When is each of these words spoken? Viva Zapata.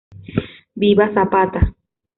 Viva 0.81 1.11
Zapata. 1.13 1.61